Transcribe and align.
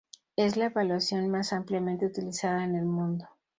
Es 0.35 0.57
la 0.57 0.65
evaluación 0.65 1.29
más 1.29 1.53
ampliamente 1.53 2.07
utilizada 2.07 2.63
en 2.65 2.73
el 2.73 2.85
mundo. 2.85 3.27